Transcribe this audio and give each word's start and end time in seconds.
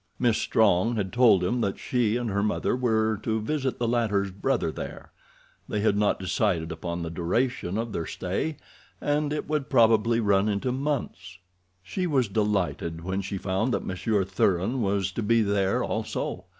Miss 0.17 0.39
Strong 0.39 0.95
had 0.95 1.13
told 1.13 1.43
him 1.43 1.61
that 1.61 1.77
she 1.77 2.17
and 2.17 2.31
her 2.31 2.41
mother 2.41 2.75
were 2.75 3.19
to 3.21 3.39
visit 3.39 3.77
the 3.77 3.87
latter's 3.87 4.31
brother 4.31 4.71
there—they 4.71 5.79
had 5.81 5.95
not 5.95 6.19
decided 6.19 6.71
upon 6.71 7.03
the 7.03 7.11
duration 7.11 7.77
of 7.77 7.93
their 7.93 8.07
stay, 8.07 8.57
and 8.99 9.31
it 9.31 9.47
would 9.47 9.69
probably 9.69 10.19
run 10.19 10.49
into 10.49 10.71
months. 10.71 11.37
She 11.83 12.07
was 12.07 12.27
delighted 12.27 13.03
when 13.03 13.21
she 13.21 13.37
found 13.37 13.75
that 13.75 13.85
Monsieur 13.85 14.23
Thuran 14.25 14.81
was 14.81 15.11
to 15.11 15.21
be 15.21 15.43
there 15.43 15.83
also. 15.83 16.45